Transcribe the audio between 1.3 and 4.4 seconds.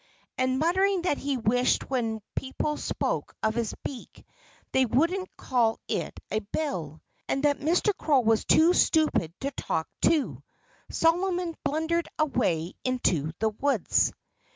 wished when people spoke of his beak